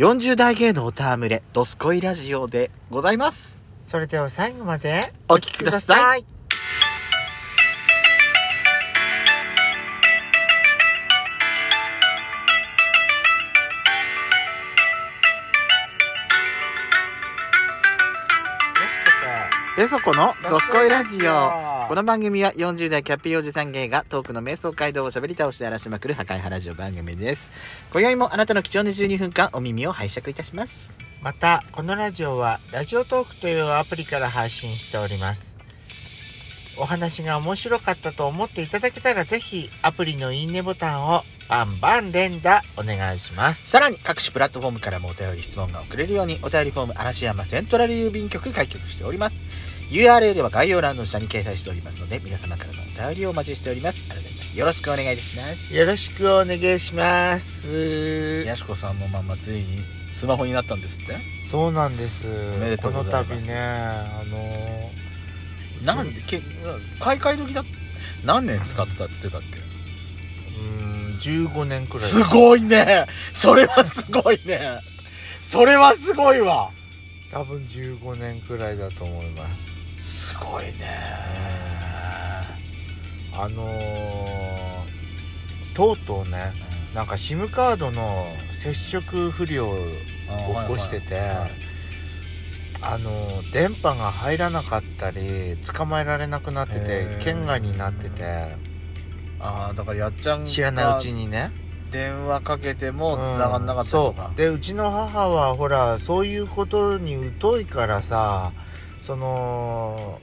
[0.00, 3.58] 40代芸能タームレ、ドスコイラジオでございます。
[3.84, 6.20] それでは最後までお聞きください。
[6.20, 6.22] い。
[6.22, 6.28] よ
[18.88, 19.04] しこ
[19.76, 21.79] ペソコのドスコイラジオ。
[21.90, 27.50] ここの番組は40代キャッピーおじさん芸がトークの瞑想街道を喋り倒して荒らしまくる破壊派ラジオ番組です。
[27.92, 30.88] 今宵もあなたの貴重な12分間お耳を拝借いたします。
[31.20, 35.56] またこのラジオはラジオトークというアプリから配信しております
[36.78, 54.08] お話が面白かったと思っていただけたらぜひアプリのいいねボタンをバンバン連打お願いしますさらに各種プラットフォームからもお便り質問が送れるようにお便りフォーム嵐山セントラル郵便局開局しております URL は概要欄の下に掲載しておりますので皆様からのお便りをお待ちしております。
[54.08, 55.74] 改めましてよろしくお願いいたします。
[55.76, 58.44] よろしくお願いします。
[58.46, 59.64] やしこさんのままついに
[60.14, 61.14] スマホになったんですって？
[61.44, 62.28] そうなんです。
[62.28, 63.30] おめでとうございます。
[63.30, 64.22] この度ねあ
[65.86, 66.40] のなんでけ
[67.00, 67.64] 買い替え時だ
[68.24, 69.56] 何年使ってたって言ってたっけ？
[70.60, 70.62] う
[71.42, 72.00] ん15年くらい。
[72.02, 73.06] すごいね。
[73.32, 74.78] それはすごいね。
[75.40, 76.70] それはすごいわ。
[77.32, 79.69] 多分15年くらいだと思います
[80.00, 80.72] すごいね。
[83.32, 83.70] あのー
[85.76, 86.52] とうとうね
[86.94, 91.20] なんか SIM カードの接触不良を起こしてて
[92.82, 97.18] あのー電波が入らなかったり捕まえられなくなってへてー。
[97.18, 98.24] 県外になってて。
[99.42, 101.50] ああだからやっちゃんが知らないうちにね。
[101.90, 103.22] 電話かけてもうん。
[103.34, 104.24] 繋がんなかったとか。
[104.28, 104.34] そう。
[104.34, 108.52] でうちの母はほらそういうことに疎いからさ
[109.00, 110.20] その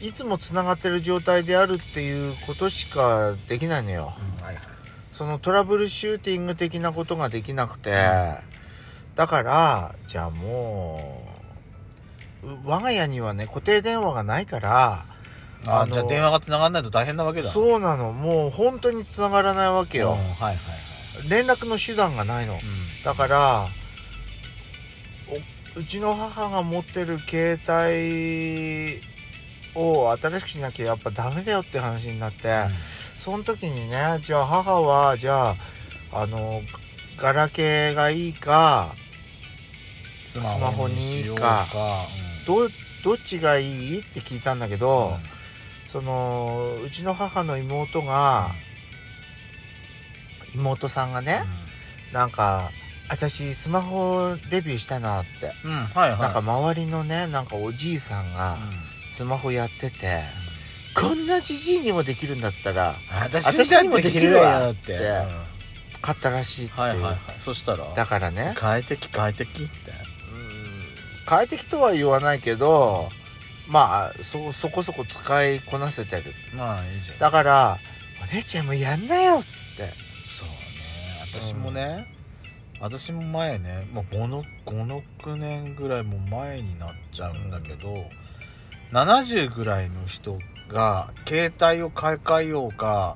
[0.00, 4.12] いつもつながってる状態であるっていうことしかできないのよ。
[4.38, 4.64] うんはいはい。
[5.12, 7.92] そのトラブルシューティング的なことができなくて、
[9.14, 11.22] だからじゃあも
[12.42, 15.06] うう我が家にはね固定電話がないから
[15.66, 17.48] ああのじゃあ電話が繋がんないと大変なわけだ。
[17.48, 18.12] うそうなの。
[18.12, 20.58] もう本当に繋がらないわけよ、はいはいはい。
[21.30, 22.54] 連絡の手段がないの。
[22.54, 22.58] う
[23.04, 23.83] だからお
[25.76, 29.00] うちの母が持ってる携帯
[29.74, 32.68] を新しくしなきゃやっぱダメだよって話になって、ん。
[33.18, 35.56] その時にねじゃあ母はじゃあ
[36.12, 36.60] あの
[37.16, 38.94] ガラケーがいいか
[40.26, 41.66] スマホにいいかうか。
[42.46, 42.68] ど
[43.04, 44.00] どっちがいい？
[44.00, 45.16] って聞いたんだけど、うん。
[45.88, 48.48] そのうちの母の妹が
[50.54, 51.42] 妹さんがね、
[52.12, 52.70] なんか
[53.10, 56.20] 私スマホデビューしたのって、うんうんはいはい。
[56.20, 58.56] なんか周りのねなんかおじいさんが
[59.06, 60.22] スマホやってて、
[60.94, 65.08] こんなじじいにもできるんだったら私私にもできるわってって
[66.00, 67.16] 買ったらしいっていう、はいはいはい。
[67.40, 67.84] そしたら？
[67.94, 68.52] だからね。
[68.56, 69.72] 快適快適って。
[69.90, 71.26] うん。
[71.26, 73.08] 快適とは言わないけど
[73.68, 76.24] まあそそこそこ使いこなせてる。
[76.56, 77.18] まあいいじゃん。
[77.18, 77.78] だから
[78.22, 79.44] お姉ちゃんもやんなよって。
[80.38, 81.50] そうね。
[81.50, 82.06] 私もね、
[82.84, 88.10] 私も前ねもう56年ぐらいも前になっちゃうんだけど、
[88.92, 93.14] 70ぐらいの人が携帯を買い替えようか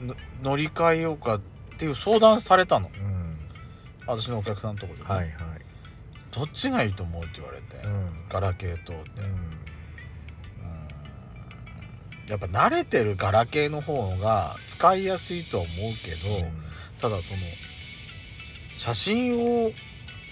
[0.00, 1.40] の乗り換えようかっ
[1.76, 2.86] ていう相談されたの。
[2.86, 3.36] うん。
[4.06, 5.32] 私のお客さんのところでね、はいはい。
[6.30, 8.28] どっちがいいと思うって言われて、うん。
[8.28, 9.26] ガラケーとって、うん。
[9.26, 9.34] うん。
[12.28, 16.46] やっぱ慣れてるガラケーの方が使いやすいとは思うけど、
[17.00, 17.40] ただその
[18.80, 19.72] 写真を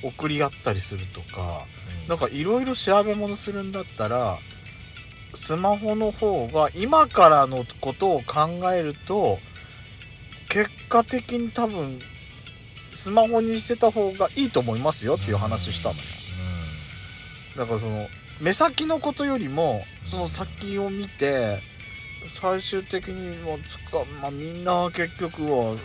[0.03, 1.67] 送り合ったりするとか
[2.09, 4.39] なんかいろいろ調べ物するんだったら
[5.35, 9.39] スマホの方が今からのことを考えると
[10.49, 11.99] 結果的に多分
[12.95, 16.01] スマホにしてた方がいいと思いますよっていう話したのよ。
[17.59, 18.09] だからその
[18.41, 21.59] 目先のことよりもその先を見て
[22.41, 25.77] 最終的にはつか、まあ、みんな結局は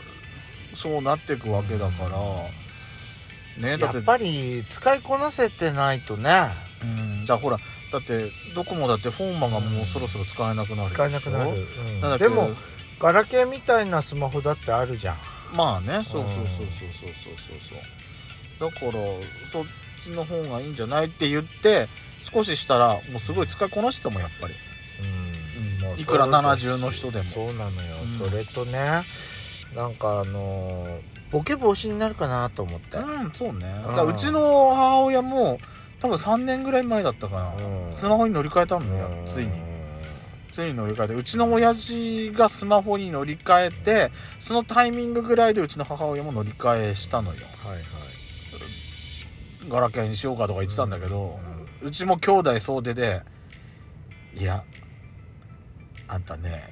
[0.76, 3.70] そうなっていくわけだから。
[3.70, 3.98] ねだって。
[3.98, 6.50] やっぱり使いこなせてないとね。
[6.84, 7.26] うん。
[7.26, 7.58] だからほら
[7.92, 11.04] だってドコモだってフォーマがもうそろそろ使えなくなるでしょ？
[11.04, 12.02] 使えなくなる、うん。
[12.02, 12.24] なんだっけ？
[12.24, 12.50] でも
[13.00, 15.18] ガラケーみたいなスマホだってあるじゃん。
[15.56, 16.04] まあね。
[16.06, 17.80] そうそうそうそうそうそう
[18.60, 18.72] そう。
[18.72, 18.92] だから
[19.52, 19.66] そっ
[20.04, 21.88] ちの方がいいんじゃないって言って
[22.20, 24.54] 少ししたらもうすごい使いこなしてたもんやっぱり。
[25.02, 26.00] うん。
[26.00, 27.24] いくらそれと70の人でも。
[27.26, 29.04] そうなのよ、うんそれとね
[29.76, 33.62] なんかあのーボケ防止になるかなと思って、うんそうね。
[33.62, 33.84] だん。
[33.84, 35.58] からうちの母親も
[36.00, 37.92] 多分3年ぐらい前だったかな、うん。
[37.92, 39.52] スマホに乗り換えたのよ、ついに。
[40.52, 41.14] ついに乗り換えて。
[41.16, 47.40] うちの親父がスマホに乗り換えてそのタイミングぐらいでうちの母親も乗り換えしたのよ。
[47.66, 47.84] はいはい。
[49.70, 51.40] ガラケーにしようかとか言ってたんだけど、
[51.82, 53.24] うちも兄弟総出で
[54.36, 54.64] いや
[56.08, 56.70] あんたね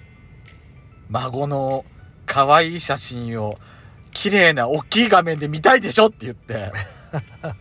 [1.10, 1.84] 孫の
[2.32, 3.58] 可愛い写真を
[4.14, 6.72] 綺麗な大きい画面で見たいでしょって言って。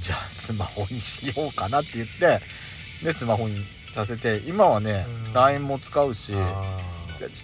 [0.00, 2.40] じゃあスマホにしようかなって言って
[3.04, 5.32] でスマホにさせて今はねうん。
[5.34, 6.64] LINE も使うしあ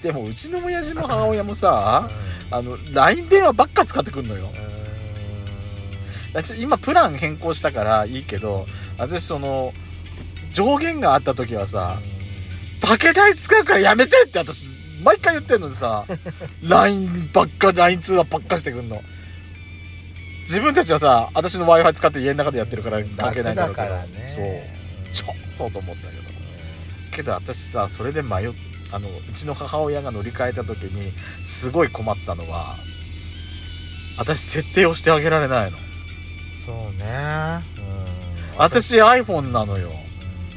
[0.03, 2.09] でもうちの親父も母親もさ
[2.51, 4.51] あの LINE 電話ばっか使ってくんのよ。
[6.33, 8.67] 私今プラン変更したからいいけど
[8.97, 9.75] 私その
[10.55, 11.99] 上限があった時はさ
[12.81, 16.05] パケ代使うからやめてって私毎回言ってんのにさ
[16.63, 19.01] LINE ばっか LINE 通話ばっかしてくんの。
[20.45, 23.89] 自分たちはさ私の w i f i 使って家の中でやってるから関係ないんだろうけど。
[23.89, 24.09] からね。
[25.13, 25.15] そう。
[25.15, 26.23] ちょっとと思ったけど。
[27.13, 28.53] けど私さそれで迷っ
[28.93, 31.13] あのうちの母親が乗り換えた時に
[31.43, 32.77] すごい困ったのは
[34.17, 35.77] 私設定をしてあげられないの。
[36.67, 37.61] そうね。
[38.53, 38.59] うん。
[38.59, 39.91] 私 iPhone なのよ。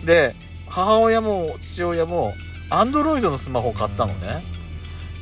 [0.06, 0.34] で
[0.68, 2.34] 母親も父親も
[2.72, 4.44] Android のスマホを買ったのね。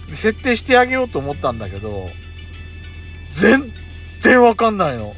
[0.07, 2.07] で設定してあげようと思ったんだけど
[3.31, 3.71] 全
[4.21, 5.05] 然わかんないの。
[5.05, 5.13] も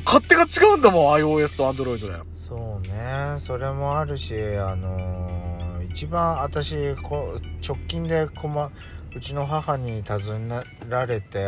[0.00, 2.26] う勝手が違うんだもん iOS と Android だよ。
[2.36, 3.36] そうね。
[3.38, 8.70] それもあるしあのー一番私こ直近で困
[9.14, 11.44] うちの母に尋ねられて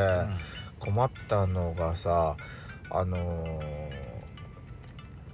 [0.79, 2.37] 困ったのがさ
[2.91, 3.95] あのー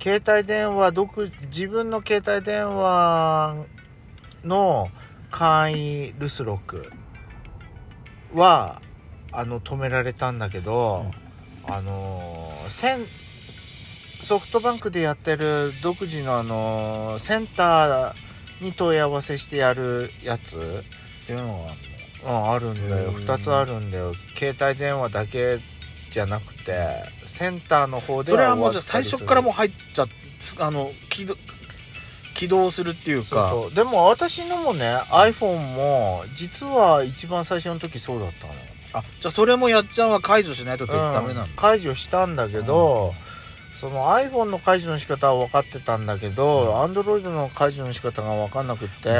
[0.02, 3.56] 携帯電話独自分の携帯電話
[4.44, 4.88] の
[5.30, 6.90] 簡易留守録
[8.34, 8.80] は
[9.32, 11.06] あの止められたんだけど、
[11.68, 13.06] あのーセン
[14.20, 20.84] ソフトバンクでやってる独自のあのーセンターに問い合わせしてやるやつ
[21.22, 21.66] っていうの
[22.24, 23.08] がうんあるんだよ。
[23.10, 23.12] へー。
[23.14, 24.12] 2つあるんだよ。
[24.34, 25.58] 携帯電話だけ
[26.10, 26.88] じゃなくて
[27.26, 30.06] センターの方でそれはもうじゃあ最初からもう入っちゃ
[30.58, 30.90] あの
[32.40, 33.50] 起動するっていうか。
[33.50, 33.74] そうそう。
[33.74, 38.52] でも私のもね iPhone も実は一番最初の時そうだったの。
[38.94, 43.12] あじゃあそれもやっちゃんは解除しないとダメなの、うん解除したんだけど、
[43.78, 49.10] その iPhone の解除の仕方は分かってたんだけど、Android の解除の仕方が分かんなくって、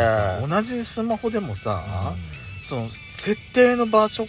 [0.48, 1.84] 同じスマホでもさ、
[2.64, 4.26] その設定の場所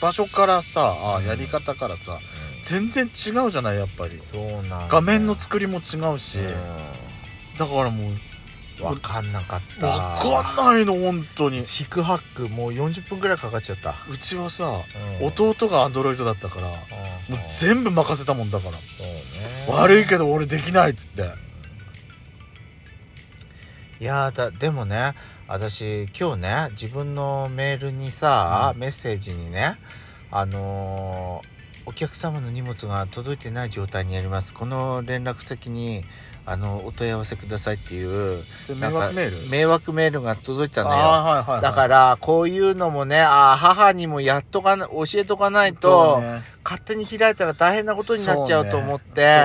[0.00, 2.18] 場所からさあやり方からさ
[2.64, 4.18] 全然違うじゃないやっぱり。
[4.32, 6.38] そうなんだ画面の作りも違うし、
[7.66, 8.16] だからもううん
[8.78, 9.86] 分かんなかった。
[9.86, 11.62] わかんないの本当に。
[11.62, 14.80] 四苦八苦もう40分ぐらいかかっちゃった、うちはさ
[15.20, 15.26] うん。
[15.26, 16.74] 弟がアンドロイドだったからも
[17.30, 19.74] ううん全部任せたもんだから。
[19.74, 21.22] 悪いけど俺できないっつって。
[24.00, 25.14] いやーだでもね
[25.46, 29.74] 私今日ね自分のメールにさ、うメッセージにね
[30.32, 31.52] あのー
[31.84, 34.54] お客様の荷物が届いてない状態にあります。
[34.54, 36.04] この連絡先に
[36.44, 39.48] あのお問い合わせくださいっていう迷惑メール？
[39.48, 40.96] 迷惑メールが届いたのよ。
[40.96, 41.02] はい
[41.38, 41.60] はいはい。
[41.62, 46.42] だからこういうのもねあー母にもやっとかな教えとかないと、ね。
[46.64, 49.36] 勝手に開いたら大変なことになっちゃうと思って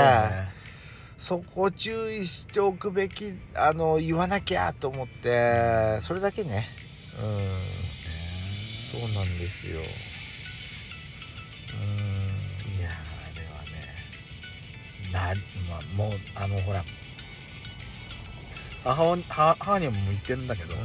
[1.17, 6.67] そこ注意しておくべきあの言わなきゃと思ってそれだけね。
[7.21, 7.47] うん。
[8.87, 9.81] そうなんですよ
[15.11, 16.83] な、まあ、もうあのほら。
[18.83, 20.75] 母親母母にも言ってんだけど、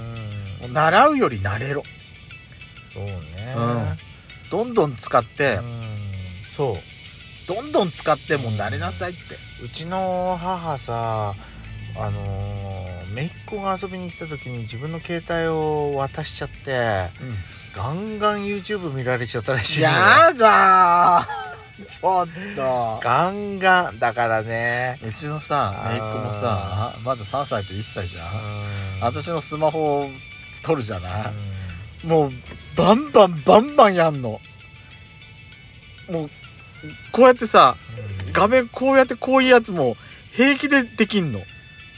[0.65, 0.73] うん。
[0.73, 1.83] 習うより慣れろ。
[2.93, 3.17] そうね。
[4.51, 5.65] どんどん使って、うん。
[6.57, 6.77] そう。
[7.47, 9.21] どんどん使ってもう慣れなさいって、
[9.65, 11.35] うちの母さ
[11.97, 17.11] あのー姪っ子が遊びに来た時に自分の携帯を渡しちゃって
[17.75, 19.91] ガンガン YouTube 見られちゃったらしいや
[20.35, 21.52] だー
[21.83, 23.01] ちょっと。
[23.03, 23.99] ガンガン。
[23.99, 24.99] だからね。
[25.07, 28.27] うちのさ姪っ子もさまだ3歳と1歳じゃん。
[28.27, 29.01] うん。
[29.03, 30.09] 私のスマホを
[30.63, 32.31] 撮るじゃない、もう
[32.77, 34.41] バンバンバンバンやんの。
[36.11, 36.31] もう
[37.13, 37.77] こうやってさ
[38.27, 38.33] うん。
[38.33, 39.97] 画面こうやってこういうやつも
[40.33, 41.41] 平気でできんの。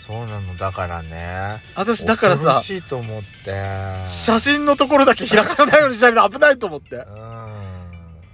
[0.07, 0.57] そうなの。
[0.57, 1.63] だからね。
[1.75, 4.07] 私だからさ恐ろしいと思って。
[4.07, 6.97] 写真のところだけ開かないようにしないと危ないと思って。
[6.97, 7.34] うん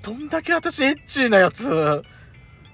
[0.03, 2.03] どんだけ私エッチなやつ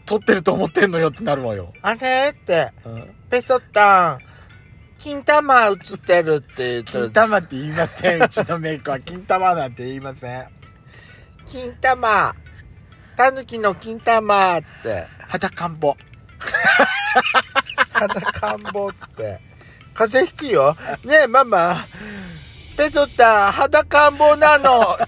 [0.04, 4.37] 撮ってると思ってんのよってなるわよ、あれってうん、ペソタン
[4.99, 8.23] 金玉映ってるって言金ったら玉って言いません。
[8.23, 8.99] うちのメイクは。
[8.99, 10.49] 金玉なんて言いません。
[11.45, 12.35] 金玉。
[13.16, 15.06] タヌキの金玉って。
[15.28, 15.95] 裸んぼ。
[17.92, 19.40] 裸んぼって。
[19.95, 20.76] 風邪ひくよ。
[21.04, 21.76] ねえママ
[22.76, 24.80] ペソタン裸んぼなの。
[24.95, 25.04] っ て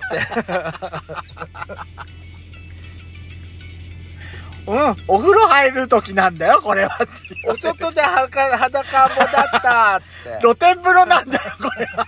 [4.67, 6.99] うんお風呂入る時なんだよこれは
[7.47, 9.27] お外で裸裸んぼだ
[9.59, 10.07] ったって。
[10.43, 12.07] 露天風呂なんだよこれは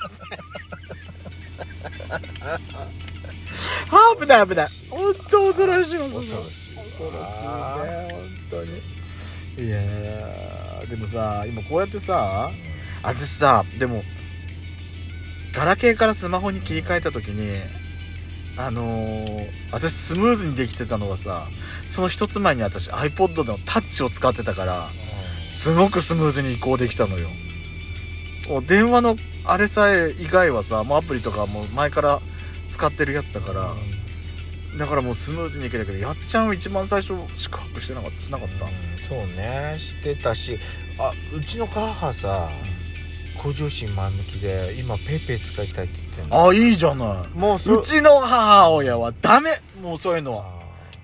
[3.92, 4.68] あ危ない危ない。
[4.90, 6.72] 本当恐ろしい恐ろしい恐ろしい。
[6.72, 8.78] ね本当に。
[9.66, 12.50] いやーでもさ今こうやってさ
[13.02, 14.02] 私さでも
[15.60, 17.54] ガラケーからスマホに切り替えた時に
[18.56, 21.48] あのー、私スムーズにできてたのがさ
[21.86, 24.88] その一つ前に私 iPod のタッチを使ってたから
[25.50, 27.28] すごくスムーズに移行できたのよ。
[28.66, 32.20] 電話のあれさえ以外はさもうアプリとかもう前から
[32.72, 33.74] 使ってるやつだから
[34.78, 38.66] だからもうスムーズにいけたけどやっちゃん一番最初宿泊してなかったしなかった、
[39.06, 39.76] そうね。
[39.78, 40.58] 知ってたし
[40.98, 42.48] あうちの母さ
[43.42, 46.48] 向上心満抜きで今ペイペイ使いたいって言ってんの。
[46.48, 47.38] あいいじゃない。
[47.38, 47.82] もうそう。
[47.82, 49.60] ちの母親はダメ。
[49.82, 50.60] もうそういうのは。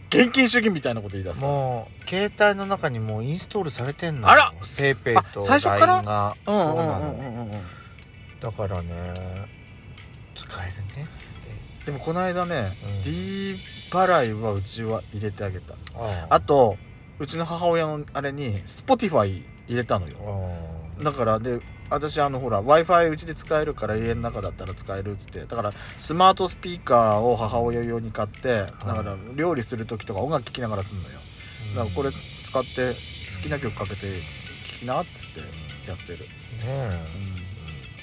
[0.09, 1.52] 現金主義みたいなこと言い出すから。
[1.52, 4.52] もう携帯の中にもうインストールされてんのあら。
[4.78, 6.35] ペイペイとあ最初から？
[6.47, 7.38] うんうんそうなのうん。
[7.38, 7.50] うん
[8.38, 9.14] だからね
[10.35, 11.09] 使えるね
[11.87, 13.02] でもこの間ね、うん。
[13.02, 13.57] D
[13.90, 15.75] 払いはうちは入れてあげた。
[15.95, 16.40] ああ。
[16.40, 16.76] と
[17.19, 20.16] うちの母親のあれに Spotify 入れたのよ。
[20.83, 31.21] あだからで私あのほら w i f i うちで使えるから家の中だったら使えるっつってだからスマートスピーカーを母親用に買ってだから料理する時とか音楽聴きながらすんのよ。
[31.76, 32.93] だからこれ使って
[33.37, 35.12] 好きな曲かけて聴きなっつっ
[35.85, 36.19] てやってる。
[36.19, 36.26] ね
[36.65, 37.36] え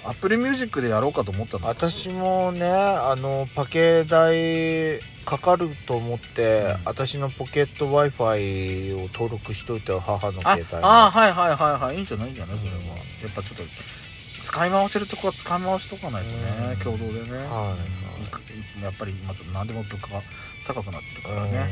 [0.05, 1.67] Apple Musicでやろうかと思ったの？
[1.67, 6.83] 私もねあのパケ代かかると思って、うん。
[6.85, 10.77] 私のポケット w i f i を登録しといて母のあ携帯。
[10.77, 11.95] にあはいはいはいはい。
[11.95, 12.27] いいんじゃない？
[12.27, 12.57] いいんじゃない？
[12.57, 12.93] それは、うんや
[13.29, 13.63] っぱちょっと
[14.43, 16.77] 使い回せるとこは使い回しとかないとね、うん。
[16.83, 17.73] 共同でね、は
[18.19, 18.27] いい。
[18.27, 18.41] く
[18.83, 20.21] やっぱり今何でも物価が
[20.67, 21.51] 高くなってるからうん。
[21.51, 21.67] ね、